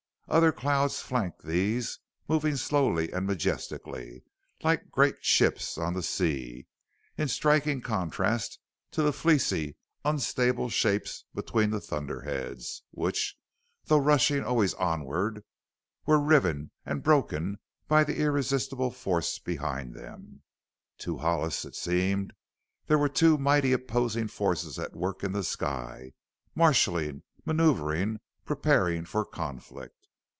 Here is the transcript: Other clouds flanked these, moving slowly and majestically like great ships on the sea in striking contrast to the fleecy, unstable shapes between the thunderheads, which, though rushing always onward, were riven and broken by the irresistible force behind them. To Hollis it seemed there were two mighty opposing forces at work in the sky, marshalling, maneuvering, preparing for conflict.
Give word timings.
Other 0.27 0.53
clouds 0.53 1.01
flanked 1.01 1.43
these, 1.43 1.99
moving 2.29 2.55
slowly 2.55 3.11
and 3.11 3.27
majestically 3.27 4.23
like 4.63 4.89
great 4.89 5.25
ships 5.25 5.77
on 5.77 5.93
the 5.93 6.01
sea 6.01 6.67
in 7.17 7.27
striking 7.27 7.81
contrast 7.81 8.57
to 8.91 9.01
the 9.01 9.11
fleecy, 9.11 9.75
unstable 10.05 10.69
shapes 10.69 11.25
between 11.35 11.69
the 11.71 11.81
thunderheads, 11.81 12.81
which, 12.91 13.35
though 13.83 13.97
rushing 13.99 14.41
always 14.41 14.73
onward, 14.75 15.43
were 16.05 16.17
riven 16.17 16.71
and 16.85 17.03
broken 17.03 17.59
by 17.89 18.05
the 18.05 18.17
irresistible 18.17 18.89
force 18.89 19.37
behind 19.37 19.93
them. 19.93 20.43
To 20.99 21.17
Hollis 21.17 21.65
it 21.65 21.75
seemed 21.75 22.31
there 22.85 22.97
were 22.97 23.09
two 23.09 23.37
mighty 23.37 23.73
opposing 23.73 24.29
forces 24.29 24.79
at 24.79 24.95
work 24.95 25.25
in 25.25 25.33
the 25.33 25.43
sky, 25.43 26.13
marshalling, 26.55 27.23
maneuvering, 27.43 28.21
preparing 28.45 29.03
for 29.03 29.25
conflict. 29.25 29.95